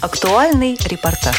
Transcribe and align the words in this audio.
Актуальный 0.00 0.78
репортаж. 0.86 1.36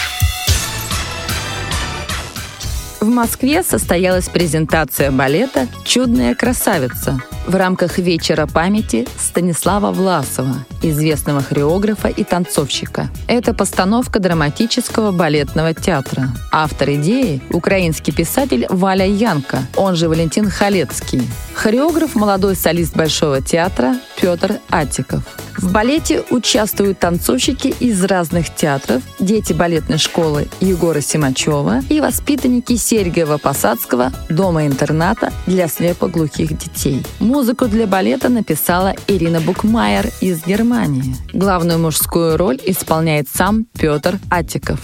В 3.00 3.08
Москве 3.08 3.64
состоялась 3.64 4.30
презентация 4.30 5.10
балета 5.10 5.68
«Чудная 5.84 6.36
красавица» 6.36 7.20
в 7.48 7.56
рамках 7.56 7.98
вечера 7.98 8.46
памяти 8.46 9.08
Станислава 9.18 9.92
Власова, 9.92 10.64
известного 10.84 11.42
хореографа 11.42 12.08
и 12.10 12.24
танцовщика. 12.24 13.10
Это 13.28 13.56
постановка 13.56 14.20
драматического 14.20 15.12
балетного 15.12 15.74
театра. 15.74 16.30
Автор 16.52 16.92
идеи– 16.92 17.42
украинский 17.50 18.14
писатель 18.14 18.68
Валя 18.70 19.08
Янка, 19.08 19.64
он 19.76 19.96
же 19.96 20.08
Валентин 20.08 20.52
Халецкий. 20.52 21.28
Хореограф– 21.56 22.14
молодой 22.14 22.56
солист 22.56 22.96
Большого 22.96 23.42
театра 23.42 23.96
Петр 24.22 24.60
Атиков. 24.70 25.24
В 25.62 25.72
балете 25.72 26.24
участвуют 26.32 26.98
танцовщики 26.98 27.68
из 27.80 28.04
разных 28.04 28.54
театров, 28.54 29.04
дети 29.20 29.54
балетной 29.54 30.00
школы 30.00 30.48
Егора 30.60 31.02
Симачева 31.02 31.82
и 31.88 32.02
воспитанники 32.02 32.74
Сергиева-Посадского 32.74 34.12
дома-интерната 34.30 35.32
для 35.46 35.68
слепоглухих 35.68 36.58
детей. 36.58 37.04
Музыку 37.20 37.68
для 37.68 37.86
балета 37.86 38.30
написала 38.30 38.96
Ирина 39.08 39.40
Букмайер 39.40 40.10
из 40.20 40.44
Германии. 40.44 41.16
Главную 41.32 41.78
мужскую 41.78 42.38
роль 42.38 42.60
исполняет 42.66 43.28
сам 43.30 43.68
Петр 43.78 44.18
Атиков. 44.32 44.80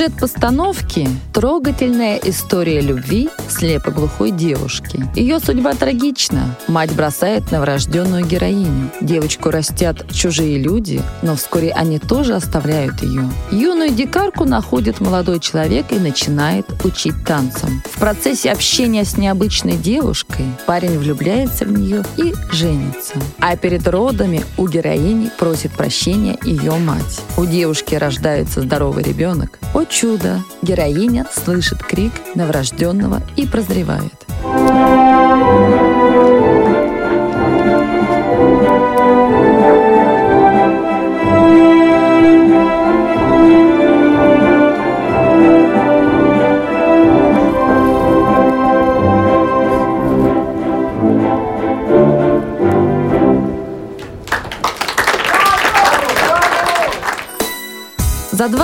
Сюжет 0.00 0.18
постановки– 0.18 1.06
трогательная 1.34 2.16
история 2.16 2.80
любви 2.80 3.28
слепоглухой 3.50 4.30
девушки. 4.30 5.04
Ее 5.14 5.40
судьба 5.40 5.74
трагична. 5.74 6.56
Мать 6.68 6.94
бросает 6.94 7.50
новорожденную 7.52 8.24
героиню. 8.24 8.90
Девочку 9.02 9.50
растят 9.50 10.10
чужие 10.10 10.58
люди, 10.58 11.02
но 11.20 11.36
вскоре 11.36 11.70
они 11.72 11.98
тоже 11.98 12.34
оставляют 12.34 13.02
ее. 13.02 13.30
Юную 13.50 13.90
дикарку 13.90 14.46
находит 14.46 15.00
молодой 15.00 15.38
человек 15.38 15.92
и 15.92 15.98
начинает 15.98 16.64
учить 16.82 17.22
танцам. 17.26 17.82
В 17.90 17.98
процессе 17.98 18.52
общения 18.52 19.04
с 19.04 19.18
необычной 19.18 19.76
девушкой 19.76 20.46
парень 20.64 20.98
влюбляется 20.98 21.66
в 21.66 21.72
нее 21.72 22.04
и 22.16 22.32
женится. 22.52 23.16
А 23.38 23.54
перед 23.54 23.86
родами 23.86 24.46
у 24.56 24.66
героини 24.66 25.30
просит 25.38 25.72
прощения 25.72 26.38
ее 26.42 26.72
мать. 26.76 27.20
У 27.36 27.44
девушки 27.44 27.94
рождается 27.96 28.62
здоровый 28.62 29.04
ребенок. 29.04 29.58
О 29.74 29.84
чудо! 29.90 30.42
Героиня 30.62 31.26
слышит 31.30 31.82
крик 31.82 32.12
новорожденного 32.34 33.22
и 33.36 33.46
прозревает. 33.46 34.14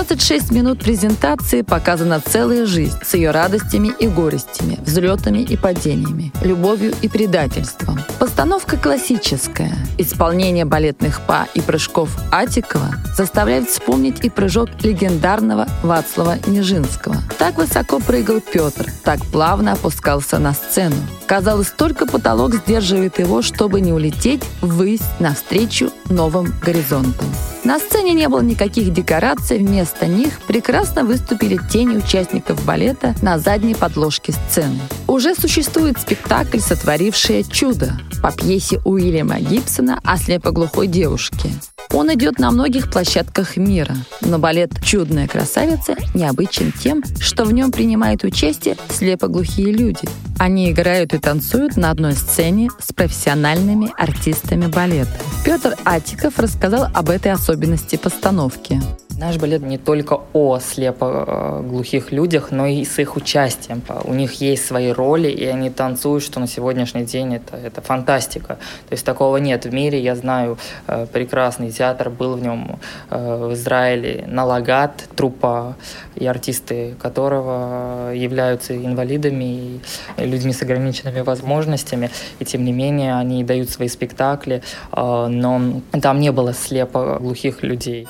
26 0.09 0.53
минут 0.53 0.79
презентации 0.79 1.63
показана 1.63 2.21
целая 2.21 2.65
жизнь 2.65 2.97
с 3.03 3.15
ее 3.15 3.33
радостями 3.33 3.91
и 3.99 4.07
горестями, 4.07 4.79
взлетами 4.83 5.41
и 5.41 5.57
падениями, 5.57 6.33
любовью 6.43 6.95
и 7.03 7.09
предательством. 7.09 7.99
Постановка 8.21 8.77
классическая. 8.77 9.73
Исполнение 9.99 10.65
балетных 10.65 11.21
па 11.27 11.49
и 11.55 11.61
прыжков 11.61 12.17
Атикова 12.31 12.95
заставляет 13.17 13.69
вспомнить 13.69 14.25
и 14.25 14.31
прыжок 14.31 14.69
легендарного 14.81 15.67
Вацлава 15.83 16.39
Нижинского. 16.47 17.17
Так 17.37 17.57
высоко 17.57 17.99
прыгал 17.99 18.41
Петр, 18.41 18.93
так 19.03 19.19
плавно 19.33 19.73
опускался 19.73 20.39
на 20.39 20.55
сцену. 20.55 20.97
Казалось, 21.27 21.73
только 21.77 22.07
потолок 22.07 22.55
сдерживает 22.55 23.19
его, 23.19 23.43
чтобы 23.43 23.81
не 23.81 23.93
улететь 23.93 24.45
ввысь 24.61 25.03
навстречу 25.19 25.91
новым 26.09 26.55
горизонтам. 26.63 27.27
На 27.67 27.81
сцене 27.81 28.13
не 28.13 28.29
было 28.29 28.43
никаких 28.43 28.93
декораций, 28.93 29.59
вместо 29.59 30.07
них 30.07 30.41
прекрасно 30.47 31.03
выступили 31.03 31.59
тени 31.69 31.97
участников 31.97 32.65
балета 32.65 33.17
на 33.23 33.41
задней 33.41 33.75
подложке 33.75 34.33
сцены. 34.33 34.79
Уже 35.09 35.35
существует 35.35 35.99
спектакль, 35.99 36.61
сотворившее 36.61 37.43
чудо 37.43 37.99
по 38.23 38.31
пьесе 38.31 38.81
Уильяма 38.85 39.41
Гибсона 39.41 40.01
о 40.05 40.17
слепоглухой 40.17 40.87
девушке. 40.87 41.51
Он 41.97 42.13
идет 42.13 42.39
на 42.39 42.51
многих 42.51 42.91
площадках 42.91 43.57
мира, 43.57 43.97
но 44.21 44.39
балет 44.39 44.71
«Чудная 44.85 45.27
красавица» 45.27 45.97
необычен 46.13 46.71
тем, 46.71 47.03
что 47.21 47.47
в 47.47 47.55
нем 47.55 47.73
принимают 47.73 48.23
участие 48.23 48.77
слепоглухие 48.91 49.73
люди. 49.73 50.07
Они 50.39 50.71
играют 50.71 51.15
и 51.15 51.19
танцуют 51.19 51.79
на 51.79 51.91
одной 51.91 52.13
сцене 52.13 52.69
с 52.79 52.93
профессиональными 52.93 53.91
артистами 53.97 54.67
балета. 54.67 55.19
Петр 55.43 55.75
Атиков 55.87 56.39
рассказал 56.39 56.89
об 56.93 57.09
этой 57.09 57.33
особенности 57.33 57.97
постановки. 57.97 58.79
Наш 59.19 59.39
балет 59.39 59.63
не 59.63 59.79
только 59.79 60.21
о 60.35 60.59
слепо-глухих 60.59 62.13
людях, 62.13 62.51
но 62.51 62.67
и 62.67 62.85
с 62.85 62.99
их 62.99 63.17
участием. 63.17 63.81
У 64.05 64.13
них 64.13 64.43
есть 64.43 64.67
свои 64.67 64.93
роли, 64.93 65.29
и 65.29 65.47
они 65.47 65.71
танцуют, 65.71 66.23
что 66.23 66.39
на 66.39 66.47
сегодняшний 66.47 67.07
день 67.07 67.37
это, 67.37 67.57
это 67.57 67.81
фантастика. 67.81 68.59
То 68.89 68.93
есть 68.93 69.07
такого 69.07 69.39
нет 69.39 69.65
в 69.65 69.73
мире. 69.73 70.03
Я 70.03 70.17
знаю 70.17 70.59
э, 70.87 71.07
прекрасный 71.11 71.71
театр, 71.71 72.11
был 72.11 72.37
в 72.37 72.43
нем 72.43 72.79
э, 73.09 73.49
в 73.49 73.55
Израиле, 73.55 74.25
Налагат, 74.27 75.05
трупа 75.17 75.77
и 76.15 76.27
артисты 76.27 76.95
которого 77.01 78.13
являются 78.13 78.77
инвалидами 78.77 79.45
и 79.45 79.81
людьми 80.19 80.53
с 80.53 80.61
ограниченными 80.61 81.23
возможностями. 81.23 82.11
И 82.39 82.45
тем 82.45 82.67
не 82.67 82.73
менее 82.73 83.15
они 83.15 83.45
дают 83.45 83.71
свои 83.71 83.89
спектакли, 83.89 84.63
э, 84.93 85.27
но 85.31 85.81
там 86.03 86.21
не 86.21 86.33
было 86.33 86.53
слепо-глухих 86.53 87.63
людей. 87.63 88.07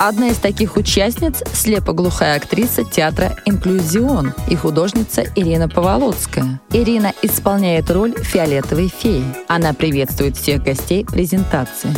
Одна 0.00 0.28
из 0.28 0.36
таких 0.36 0.76
участниц– 0.76 1.42
слепоглухая 1.52 2.36
актриса 2.36 2.84
театра 2.84 3.34
«Инклюзион» 3.46 4.32
и 4.48 4.54
художница 4.54 5.24
Ирина 5.34 5.68
Поволоцкая. 5.68 6.60
Ирина 6.70 7.12
исполняет 7.22 7.90
роль 7.90 8.14
фиолетовой 8.16 8.92
феи. 8.96 9.24
Она 9.48 9.74
приветствует 9.74 10.36
всех 10.36 10.62
гостей 10.62 11.04
презентации. 11.04 11.90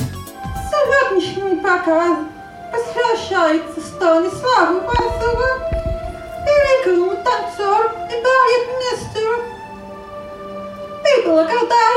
Сегодняшний 0.71 1.61
показ 1.61 2.21
посвящается 2.73 3.81
Станиславу 3.83 4.81
Васову, 4.81 5.61
великому 6.47 7.11
танцору 7.23 7.91
и 8.09 8.17
балетмейстеру. 8.25 9.43
И 11.05 11.27
благодарим 11.27 11.90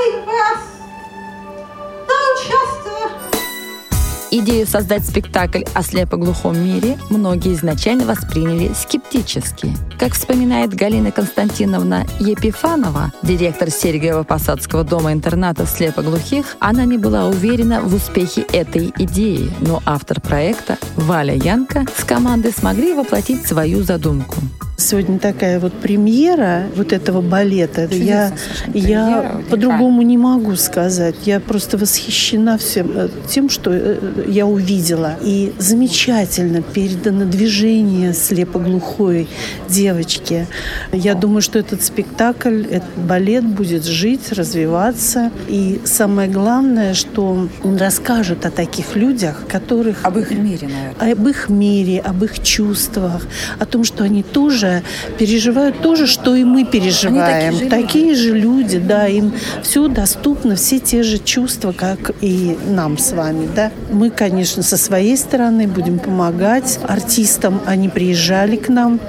Идею 4.36 4.66
создать 4.66 5.06
спектакль 5.06 5.62
о 5.76 5.84
слепоглухом 5.84 6.60
мире 6.60 6.98
многие 7.12 7.54
изначально 7.54 8.08
восприняли 8.08 8.72
скептически. 8.74 9.78
Как 10.00 10.14
вспоминает 10.14 10.74
Галина 10.74 11.12
Константиновна 11.12 12.08
Епифанова, 12.20 13.14
директор 13.22 13.68
Сергиева-Посадского 13.68 14.86
дома-интерната 14.86 15.68
слепоглухих, 15.68 16.56
она 16.60 16.84
не 16.86 16.98
была 16.98 17.28
уверена 17.28 17.82
в 17.82 17.94
успехе 17.94 18.42
этой 18.42 18.92
идеи, 18.98 19.52
но 19.60 19.84
автор 19.86 20.20
проекта 20.20 20.80
Валя 20.96 21.36
Янка 21.36 21.86
с 21.96 22.04
командой 22.04 22.54
смогли 22.54 22.96
воплотить 22.96 23.46
свою 23.46 23.84
задумку. 23.84 24.38
Сегодня 24.84 25.18
такая 25.18 25.62
вот 25.62 25.72
премьера 25.72 26.64
вот 26.76 26.92
этого 26.92 27.22
балета. 27.22 27.88
я 27.92 28.34
я 28.74 29.42
по-другому 29.50 30.02
не 30.02 30.18
могу 30.18 30.56
сказать. 30.58 31.16
Я 31.26 31.40
просто 31.40 31.78
восхищена 31.78 32.58
всем 32.58 32.92
э, 32.94 33.08
тем, 33.30 33.50
что 33.50 33.72
э, 33.74 34.26
я 34.28 34.46
увидела. 34.46 35.16
И 35.22 35.54
замечательно 35.58 36.62
передано 36.62 37.24
движение 37.24 38.14
слепоглухой 38.14 39.30
девочки. 39.70 40.48
Я 40.92 41.16
думаю, 41.16 41.42
что 41.42 41.60
этот 41.60 41.82
спектакль, 41.82 42.66
этот 42.70 42.98
балет 42.98 43.46
будет 43.46 43.86
жить, 43.86 44.34
развиваться. 44.34 45.32
И 45.48 45.80
самое 45.86 46.30
главное, 46.30 46.94
что 46.94 47.48
он 47.64 47.78
расскажет 47.78 48.46
о 48.46 48.52
таких 48.52 48.98
людях, 48.98 49.46
которых... 49.48 50.04
Об 50.04 50.18
их 50.18 50.32
мире, 50.32 50.68
наверное. 50.68 51.14
Об 51.14 51.28
их 51.28 51.48
мире, 51.48 52.00
об 52.00 52.24
их 52.24 52.44
чувствах, 52.44 53.26
о 53.60 53.66
том, 53.66 53.86
что 53.86 54.04
они 54.04 54.24
тоже 54.24 54.73
переживают 55.18 55.82
то 55.82 55.96
же, 55.96 56.08
что 56.08 56.36
и 56.36 56.44
мы 56.44 56.66
переживаем. 56.66 57.56
Они 57.56 57.70
такие, 57.70 57.70
же, 57.70 57.70
такие 57.70 58.16
же 58.16 58.38
люди, 58.38 58.80
да, 58.80 59.08
им 59.08 59.34
все 59.62 59.88
доступно, 59.88 60.56
все 60.56 60.80
те 60.80 61.04
же 61.04 61.18
чувства, 61.18 61.72
как 61.72 62.12
и 62.22 62.58
нам 62.68 62.98
с 62.98 63.12
вами, 63.12 63.48
да. 63.56 63.72
Мы, 63.92 64.10
конечно, 64.10 64.64
со 64.64 64.78
своей 64.78 65.18
стороны 65.18 65.68
будем 65.68 66.00
помогать 66.00 66.80
артистам. 66.88 67.62
Они 67.66 67.90
приезжали 67.90 68.56
к 68.56 68.70
нам, 68.70 68.96
угу. 68.96 69.02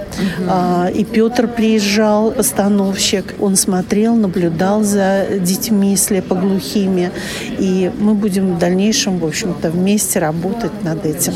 а, 0.49 0.89
и 0.95 1.05
Петр 1.05 1.49
приезжал, 1.49 2.33
постановщик. 2.33 3.35
Он 3.41 3.57
смотрел, 3.57 4.15
наблюдал 4.15 4.83
за 4.83 5.27
детьми 5.41 5.97
слепоглухими, 5.97 7.11
и 7.59 7.91
мы 7.99 8.15
будем 8.15 8.57
в 8.57 8.59
дальнейшем, 8.59 9.19
в 9.19 9.25
общем-то, 9.25 9.71
вместе 9.71 10.19
работать 10.19 10.83
над 10.83 11.05
этим. 11.07 11.33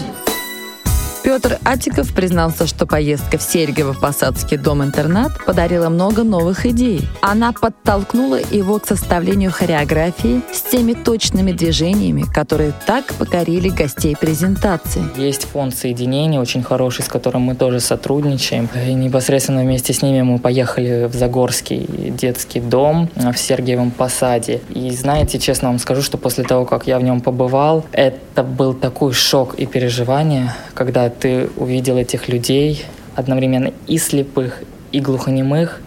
Петр 1.29 1.59
Атиков 1.63 2.15
признался, 2.15 2.67
что 2.67 2.87
поездка 2.87 3.37
в 3.37 3.43
Серьгово-Посадский 3.43 4.57
дом-интернат 4.57 5.31
подарила 5.45 5.91
много 5.91 6.25
новых 6.25 6.65
идей. 6.65 7.07
Она 7.21 7.53
подтолкнула 7.53 8.41
его 8.51 8.79
к 8.79 8.87
составлению 8.87 9.53
хореографии 9.53 10.41
с 10.51 10.63
теми 10.63 10.95
точными 10.95 11.53
движениями, 11.53 12.25
которые 12.33 12.73
так 12.87 13.13
покорили 13.13 13.69
гостей 13.69 14.17
презентации. 14.19 15.03
Есть 15.19 15.45
фонд 15.45 15.75
соединения, 15.75 16.41
очень 16.41 16.63
хороший, 16.63 17.05
с 17.05 17.09
которым 17.09 17.43
мы 17.43 17.55
тоже 17.55 17.81
сотрудничаем. 17.81 18.71
И 18.87 18.95
непосредственно 18.95 19.61
вместе 19.61 19.93
с 19.93 20.01
ними 20.01 20.23
мы 20.23 20.39
поехали 20.39 21.11
в 21.13 21.15
Загорский 21.15 21.87
детский 22.09 22.61
дом 22.61 23.11
в 23.17 23.37
Сергиевом 23.37 23.91
Посаде. 23.91 24.63
И 24.71 24.91
знаете, 24.93 25.39
честно 25.39 25.69
вам 25.69 25.79
скажу, 25.79 26.01
что 26.01 26.17
после 26.17 26.45
того, 26.45 26.65
как 26.65 26.87
я 26.87 26.99
в 26.99 27.03
нем 27.03 27.21
побывал, 27.21 27.85
это 27.93 28.43
был 28.43 28.73
такой 28.73 29.13
шок 29.13 29.57
и 29.57 29.67
переживание, 29.67 30.55
когда 30.73 31.11
ты 31.21 31.49
увидел 31.57 31.97
этих 31.97 32.29
людей, 32.29 32.85
одновременно 33.15 33.73
и 33.87 33.99
слепых, 33.99 34.63
и 34.93 35.01
глухонемых. 35.01 35.81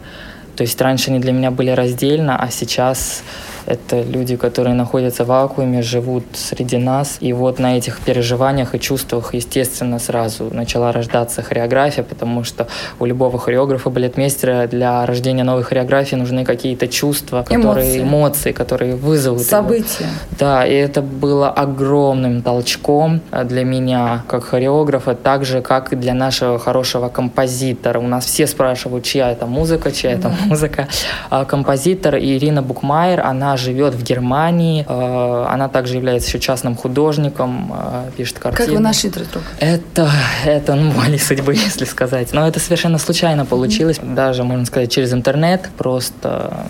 То 0.56 0.64
есть 0.64 0.80
раньше 0.82 1.10
они 1.10 1.20
для 1.20 1.32
меня 1.32 1.52
были 1.52 1.72
раздельно, 1.72 2.38
а 2.38 2.52
сейчас 2.52 3.24
это 3.72 4.02
люди, 4.02 4.36
которые 4.36 4.76
находятся 4.76 5.24
в 5.24 5.28
вакууме, 5.28 5.82
живут 5.82 6.24
среди 6.34 6.78
нас. 6.78 7.18
И 7.22 7.34
вот 7.34 7.60
на 7.60 7.78
этих 7.78 8.00
переживаниях 8.02 8.76
и 8.76 8.80
чувствах, 8.80 9.34
естественно, 9.34 10.00
сразу 10.00 10.50
начала 10.52 10.92
рождаться 10.92 11.42
хореография, 11.42 12.04
потому 12.04 12.44
что 12.44 12.68
у 13.00 13.06
любого 13.06 13.40
хореографа, 13.40 13.90
балетмейстера 13.90 14.68
для 14.68 15.06
рождения 15.06 15.44
новой 15.44 15.64
хореографии 15.64 16.16
нужны 16.16 16.44
какие-то 16.44 16.88
чувства, 16.88 17.44
которые, 17.44 17.98
эмоции, 17.98 18.02
эмоции 18.02 18.52
которые 18.52 18.96
вызовут. 18.96 19.44
События. 19.44 20.04
Его. 20.04 20.12
Да, 20.40 20.66
и 20.68 20.74
это 20.74 21.02
было 21.02 21.50
огромным 21.50 22.42
толчком 22.42 23.22
для 23.46 23.64
меня, 23.64 24.24
как 24.28 24.44
хореографа, 24.44 25.16
так 25.16 25.46
же, 25.46 25.62
как 25.62 25.94
и 25.94 25.96
для 25.96 26.14
нашего 26.14 26.60
хорошего 26.60 27.10
композитора. 27.10 28.00
У 28.00 28.08
нас 28.08 28.26
все 28.26 28.48
спрашивают, 28.48 29.06
чья 29.06 29.32
это 29.32 29.46
музыка, 29.46 29.92
чья 29.92 30.12
это 30.12 30.30
музыка. 30.46 30.88
А 31.30 31.46
композитор 31.46 32.18
Ирина 32.18 32.62
Букмайер, 32.62 33.22
она 33.22 33.58
живет 33.62 33.94
в 33.94 34.04
Германии. 34.04 34.86
Э, 34.88 35.46
она 35.50 35.70
также 35.70 35.96
является 35.96 36.28
еще 36.30 36.40
частным 36.40 36.76
художником, 36.76 37.74
э, 37.74 38.12
пишет 38.18 38.40
картины. 38.40 38.66
Как 38.66 38.76
вы 38.76 38.80
нашли 38.80 39.10
друг 39.10 39.30
друга? 39.30 39.46
Это, 39.60 40.10
это 40.46 40.76
ну, 40.76 40.92
воля 40.92 41.18
судьбы, 41.18 41.54
если 41.56 41.86
сказать. 41.86 42.34
Но 42.34 42.48
это 42.48 42.60
совершенно 42.60 42.98
случайно 42.98 43.46
получилось. 43.46 43.98
Mm-hmm. 43.98 44.16
Даже, 44.16 44.44
можно 44.44 44.66
сказать, 44.66 44.92
через 44.92 45.14
интернет. 45.14 45.70
Просто 45.78 46.66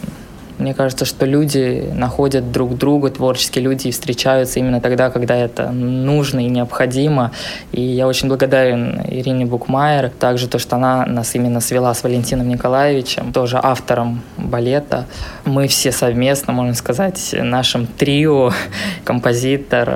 мне 0.62 0.74
кажется, 0.74 1.06
что 1.06 1.26
люди 1.26 1.90
находят 1.94 2.52
друг 2.52 2.78
друга, 2.78 3.10
творческие 3.10 3.64
люди, 3.64 3.92
встречаются 3.92 4.60
именно 4.60 4.80
тогда, 4.80 5.10
когда 5.10 5.36
это 5.36 5.72
нужно 5.72 6.40
и 6.40 6.50
необходимо. 6.50 7.32
И 7.72 7.82
я 7.82 8.08
очень 8.08 8.28
благодарен 8.28 9.02
Ирине 9.08 9.46
Букмайер. 9.46 10.10
Также 10.10 10.48
то, 10.48 10.60
что 10.60 10.76
она 10.76 11.06
нас 11.06 11.36
именно 11.36 11.62
свела 11.62 11.94
с 11.94 12.04
Валентином 12.04 12.48
Николаевичем, 12.48 13.34
тоже 13.34 13.60
автором 13.62 14.22
балета. 14.38 15.06
Мы 15.46 15.68
все 15.68 15.92
совместно, 15.92 16.54
можно 16.54 16.76
сказать, 16.76 17.34
нашим 17.34 17.88
трио, 17.88 18.52
композитор, 19.04 19.90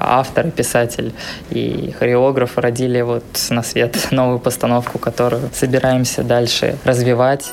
автор, 0.00 0.50
писатель 0.50 1.12
и 1.50 1.92
хореограф 1.98 2.56
родили 2.58 3.00
вот 3.00 3.24
на 3.50 3.62
свет 3.62 3.96
новую 4.10 4.38
постановку, 4.38 4.98
которую 4.98 5.50
собираемся 5.52 6.22
дальше 6.22 6.76
развивать. 6.84 7.52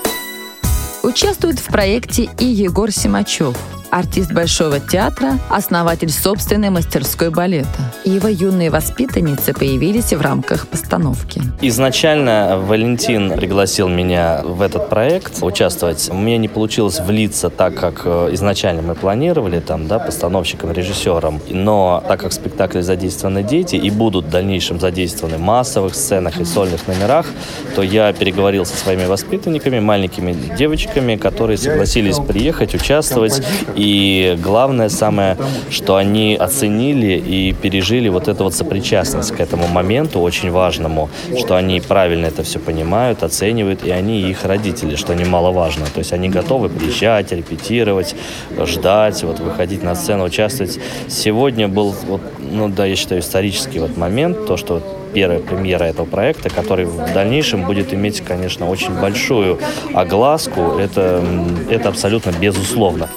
Участвует 1.12 1.60
в 1.60 1.66
проекте 1.66 2.30
и 2.40 2.46
Егор 2.46 2.90
Симачев– 2.90 3.58
артист 3.92 4.32
Большого 4.32 4.80
театра, 4.80 5.38
основатель 5.50 6.10
собственной 6.10 6.70
мастерской 6.70 7.30
балета. 7.30 7.94
Его 8.06 8.28
юные 8.30 8.70
воспитанницы 8.70 9.54
появились 9.54 10.14
в 10.14 10.22
рамках 10.22 10.68
постановки. 10.68 11.42
Изначально 11.62 12.58
Валентин 12.58 13.34
пригласил 13.34 13.90
меня 13.90 14.42
в 14.44 14.62
этот 14.62 14.90
проект 14.90 15.44
участвовать. 15.44 16.10
У 16.12 16.16
меня 16.16 16.38
не 16.38 16.48
получилось 16.48 17.00
влиться 17.00 17.50
так, 17.50 17.76
как 17.76 18.02
э, 18.06 18.30
изначально 18.32 18.82
мы 18.82 18.96
планировали, 18.96 19.60
там, 19.60 19.88
да, 19.88 20.00
постановщиком, 20.00 20.72
режиссером. 20.72 21.42
Но 21.50 22.04
так 22.08 22.22
как 22.22 22.32
в 22.32 22.34
спектакле 22.34 22.82
задействованы 22.82 23.44
дети 23.44 23.76
и 23.76 23.90
будут 23.92 24.26
в 24.26 24.30
дальнейшем 24.30 24.80
задействованы 24.80 25.38
в 25.38 25.42
массовых 25.42 25.96
сценах 25.96 26.40
и 26.40 26.46
сольных 26.46 26.88
номерах, 26.88 27.26
то 27.76 27.82
я 27.82 28.14
переговорил 28.14 28.66
со 28.66 28.78
своими 28.78 29.06
воспитанниками, 29.06 29.80
маленькими 29.80 30.36
девочками, 30.58 31.18
которые 31.18 31.58
согласились 31.58 32.18
приехать, 32.20 32.74
участвовать 32.74 33.42
и 33.82 34.38
главное 34.40 34.90
самое, 34.90 35.38
что 35.72 35.96
они 35.96 36.36
оценили 36.36 37.14
и 37.18 37.52
пережили 37.52 38.10
вот 38.10 38.28
эту 38.28 38.44
вот 38.44 38.54
сопричастность 38.54 39.32
к 39.32 39.40
этому 39.40 39.66
моменту 39.68 40.20
очень 40.20 40.52
важному, 40.52 41.10
что 41.36 41.56
они 41.56 41.82
правильно 41.82 42.28
это 42.28 42.44
все 42.44 42.60
понимают, 42.60 43.24
оценивают, 43.24 43.84
и 43.84 43.90
они 43.90 44.22
и 44.22 44.30
их 44.30 44.46
родители, 44.46 44.96
что 44.96 45.16
немаловажно. 45.16 45.88
То 45.92 45.98
есть 45.98 46.14
они 46.14 46.30
готовы 46.30 46.70
приезжать, 46.70 47.32
репетировать, 47.32 48.16
ждать, 48.66 49.24
вот 49.24 49.40
выходить 49.40 49.82
на 49.82 49.96
сцену, 49.96 50.26
участвовать. 50.26 50.80
Сегодня 51.08 51.68
был, 51.68 51.96
вот, 52.06 52.22
ну 52.40 52.70
да, 52.70 52.86
я 52.86 52.96
считаю, 52.96 53.22
исторический 53.22 53.80
вот 53.80 53.98
момент, 53.98 54.46
то, 54.46 54.58
что 54.58 54.84
первая 55.12 55.40
премьера 55.40 55.86
этого 55.86 56.06
проекта, 56.06 56.52
который 56.52 56.86
в 56.86 57.14
дальнейшем 57.16 57.66
будет 57.66 57.96
иметь, 57.96 58.22
конечно, 58.22 58.70
очень 58.70 58.94
большую 58.94 59.58
огласку. 59.96 60.78
Это, 60.78 61.24
это 61.68 61.90
абсолютно 61.90 62.32
безусловно. 62.40 63.10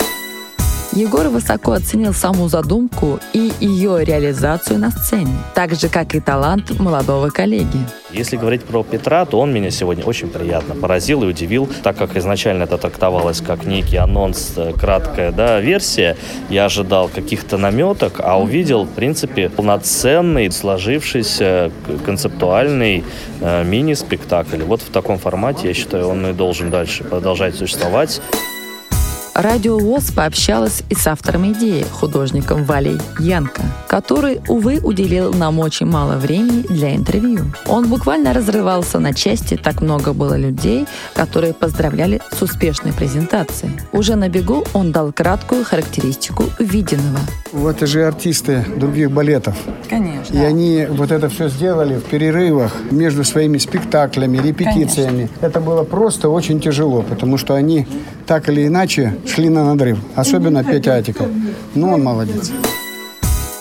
Егор 0.95 1.27
высоко 1.27 1.73
оценил 1.73 2.15
саму 2.15 2.49
задумку 2.49 3.19
и 3.33 3.51
ее 3.59 4.05
реализацию 4.05 4.79
на 4.79 4.93
сцене, 4.93 5.37
так 5.53 5.75
же, 5.75 5.89
как 5.89 6.15
и 6.15 6.21
талант 6.21 6.79
молодого 6.79 7.31
коллеги. 7.31 7.79
Если 8.13 8.37
говорить 8.37 8.63
про 8.63 8.85
Петра, 8.85 9.25
то 9.25 9.41
он 9.41 9.53
меня 9.53 9.73
сегодня 9.73 10.05
очень 10.05 10.29
приятно 10.29 10.77
поразил 10.77 11.25
и 11.25 11.27
удивил, 11.27 11.69
так 11.83 11.97
как 11.97 12.17
изначально 12.17 12.63
это 12.63 12.79
трактовалось 12.79 13.41
как 13.41 13.65
некий 13.65 13.97
анонс, 13.97 14.53
э, 14.57 14.73
краткая 14.73 15.33
да, 15.33 15.59
версия. 15.59 16.17
Я 16.49 16.67
ожидал 16.67 17.09
каких-то 17.09 17.59
наметок, 17.59 18.21
а 18.21 18.41
увидел, 18.41 18.85
в 18.85 18.91
принципе, 18.91 19.49
полноценный, 19.49 20.49
сложившийся, 20.53 21.73
концептуальный 22.07 23.03
э, 23.41 23.65
мини-спектакль. 23.65 24.63
Вот 24.63 24.81
в 24.81 24.91
таком 24.91 25.19
формате, 25.19 25.67
я 25.67 25.75
считаю, 25.75 26.07
он 26.07 26.25
и 26.25 26.33
должен 26.33 26.71
дальше 26.71 27.03
продолжать 27.03 27.57
существовать. 27.57 28.21
Радио 29.35 29.79
ВОЗ 29.79 30.13
пообщалась 30.13 30.85
и 30.89 30.95
с 30.95 31.09
автором 31.09 31.51
идеи, 31.53 31.85
художником 31.91 32.65
Валей 32.65 32.99
Янко, 33.19 33.63
который, 33.89 34.41
увы, 34.47 34.79
уделил 34.81 35.35
нам 35.35 35.59
очень 35.59 35.87
мало 35.87 36.19
времени 36.19 36.63
для 36.69 36.95
интервью. 36.95 37.41
Он 37.67 37.89
буквально 37.89 38.33
разрывался 38.33 39.01
на 39.01 39.13
части, 39.13 39.57
так 39.57 39.81
много 39.81 40.13
было 40.13 40.37
людей, 40.37 40.87
которые 41.15 41.53
поздравляли 41.53 42.21
с 42.31 42.43
успешной 42.43 42.93
презентацией. 42.93 43.73
Уже 43.91 44.15
на 44.15 44.29
бегу 44.29 44.65
он 44.73 44.93
дал 44.93 45.13
краткую 45.13 45.65
характеристику 45.65 46.45
виденного. 46.61 47.19
Вот 47.55 47.77
это 47.77 47.87
же 47.87 48.05
артисты 48.05 48.65
других 48.77 49.13
балетов. 49.13 49.55
Конечно. 49.89 50.37
И 50.37 50.39
они 50.39 50.87
вот 50.91 51.13
это 51.13 51.29
все 51.29 51.49
сделали 51.49 51.95
в 51.95 52.03
перерывах 52.03 52.73
между 52.91 53.23
своими 53.23 53.59
спектаклями, 53.59 54.39
репетициями. 54.39 55.29
Конечно. 55.29 55.47
Это 55.47 55.61
было 55.61 55.85
просто 55.85 56.29
очень 56.29 56.61
тяжело, 56.61 57.03
потому 57.03 57.39
что 57.39 57.55
они 57.55 57.87
так 58.27 58.49
или 58.49 58.67
иначе 58.67 59.15
шли 59.27 59.49
на 59.49 59.65
надрыв. 59.65 59.99
Особенно 60.17 60.65
Петя 60.65 60.97
Атиков. 60.97 61.29
Ну, 61.77 61.93
он 61.93 62.03
молодец. 62.03 62.51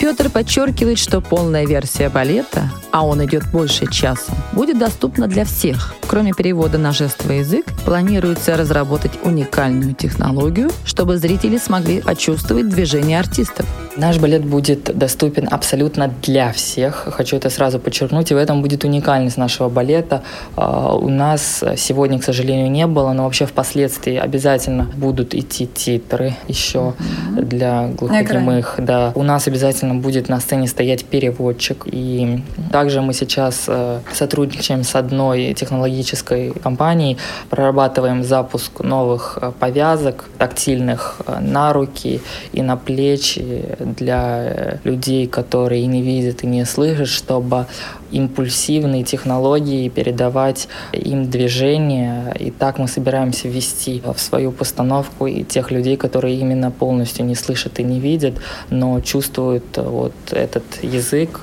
Петр 0.03 0.29
подчеркивает, 0.29 1.00
что 1.00 1.22
полная 1.22 1.65
версия 1.65 2.10
балета, 2.10 2.69
а 2.91 3.05
он 3.05 3.24
идет 3.24 3.50
больше 3.53 3.89
часа, 3.89 4.33
будет 4.51 4.77
доступна 4.77 5.29
для 5.29 5.45
всех. 5.45 5.95
Кроме 6.07 6.33
перевода 6.33 6.77
на 6.77 6.91
жестовый 6.91 7.39
язык, 7.39 7.65
планируется 7.86 8.57
разработать 8.57 9.13
уникальную 9.24 9.93
технологию, 9.95 10.72
чтобы 10.83 11.17
зрители 11.17 11.57
смогли 11.57 12.01
почувствовать 12.01 12.67
движение 12.67 13.17
артистов. 13.17 13.65
Наш 13.95 14.17
балет 14.17 14.43
будет 14.43 14.98
доступен 14.98 15.48
абсолютно 15.50 16.12
для 16.22 16.51
всех. 16.51 17.07
Хочу 17.12 17.38
это 17.38 17.50
сразу 17.50 17.79
подчеркнуть, 17.79 18.31
и 18.31 18.33
в 18.33 18.38
этом 18.38 18.62
будет 18.62 18.83
уникальность 18.83 19.38
нашего 19.38 19.69
балета. 19.69 20.24
А, 20.55 20.95
у 20.95 21.10
нас 21.10 21.63
сегодня, 21.77 22.19
к 22.19 22.24
сожалению, 22.24 22.72
не 22.72 22.88
было, 22.88 23.13
но 23.13 23.24
вообще 23.24 23.45
впоследствии 23.45 24.15
обязательно 24.15 24.86
будут 24.95 25.33
идти 25.36 25.67
титры 25.67 26.36
еще 26.48 26.95
для 27.31 27.88
глухонемых. 27.88 28.75
Да. 28.79 29.12
У 29.15 29.24
нас 29.24 29.48
обязательно 29.48 29.92
будет 30.01 30.29
на 30.29 30.39
сцене 30.39 30.67
стоять 30.67 31.05
переводчик. 31.05 31.83
И 31.85 32.41
также 32.71 33.01
мы 33.01 33.13
сейчас 33.13 33.65
э, 33.67 34.00
сотрудничаем 34.13 34.83
с 34.83 34.95
одной 34.95 35.53
технологической 35.53 36.51
компанией, 36.51 37.17
прорабатываем 37.50 38.23
запуск 38.23 38.81
новых 38.81 39.38
э, 39.41 39.51
повязок 39.59 40.25
тактильных 40.38 41.21
э, 41.25 41.39
на 41.39 41.73
руки 41.73 42.21
и 42.51 42.62
на 42.62 42.77
плечи 42.77 43.65
для 43.79 44.79
людей, 44.83 45.27
которые 45.27 45.85
не 45.85 46.01
видят 46.01 46.43
и 46.43 46.47
не 46.47 46.65
слышат, 46.65 47.07
чтобы 47.07 47.67
импульсивные 48.13 49.03
технологии, 49.03 49.89
передавать 49.89 50.67
им 50.91 51.29
движение. 51.29 52.36
И 52.39 52.51
так 52.51 52.77
мы 52.77 52.88
собираемся 52.88 53.48
ввести 53.48 54.01
в 54.05 54.20
свою 54.20 54.51
постановку 54.51 55.27
и 55.27 55.43
тех 55.43 55.72
людей, 55.72 55.98
которые 55.98 56.39
именно 56.39 56.72
полностью 56.72 57.25
не 57.25 57.36
слышат 57.36 57.79
и 57.79 57.84
не 57.84 58.00
видят, 58.00 58.36
но 58.70 59.00
чувствуют 59.01 59.77
вот 59.77 60.13
этот 60.32 60.63
язык 60.82 61.41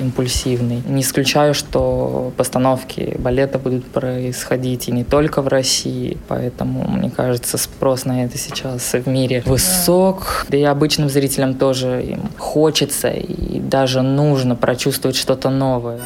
импульсивный. 0.00 0.82
Не 0.86 1.02
исключаю, 1.02 1.54
что 1.54 2.32
постановки 2.36 3.16
балета 3.18 3.58
будут 3.58 3.84
происходить 3.86 4.88
и 4.88 4.92
не 4.92 5.04
только 5.04 5.42
в 5.42 5.48
России, 5.48 6.16
поэтому, 6.28 6.88
мне 6.88 7.10
кажется, 7.10 7.58
спрос 7.58 8.04
на 8.04 8.24
это 8.24 8.38
сейчас 8.38 8.92
в 8.92 9.08
мире 9.08 9.42
высок. 9.46 10.46
Да 10.48 10.56
и 10.56 10.62
обычным 10.62 11.08
зрителям 11.08 11.54
тоже 11.54 12.02
им 12.02 12.30
хочется 12.38 13.08
и 13.08 13.60
даже 13.60 14.02
нужно 14.02 14.56
прочувствовать 14.56 15.16
что-то 15.16 15.50
новое. 15.50 16.00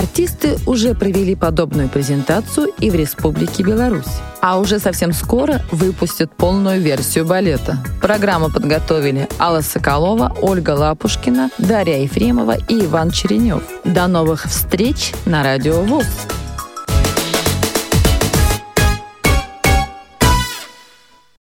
Артисты 0.00 0.56
уже 0.64 0.94
провели 0.94 1.34
подобную 1.34 1.90
презентацию 1.90 2.68
и 2.80 2.88
в 2.88 2.94
Республике 2.94 3.62
Беларусь. 3.62 4.16
А 4.40 4.58
уже 4.58 4.78
совсем 4.78 5.12
скоро 5.12 5.60
выпустят 5.72 6.34
полную 6.34 6.80
версию 6.80 7.26
балета. 7.26 7.76
Программу 8.00 8.50
подготовили 8.50 9.28
Алла 9.38 9.60
Соколова, 9.60 10.34
Ольга 10.40 10.70
Лапушкина, 10.70 11.50
Дарья 11.58 11.98
Ефремова 11.98 12.56
и 12.66 12.86
Иван 12.86 13.10
Черенев. 13.10 13.62
До 13.84 14.06
новых 14.06 14.46
встреч 14.46 15.12
на 15.26 15.42
Радио 15.42 15.82
ВОЗ! 15.82 16.06